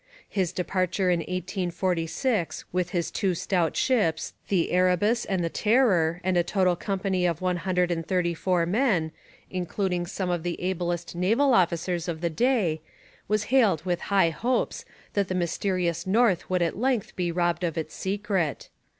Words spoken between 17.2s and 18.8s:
robbed of its secret.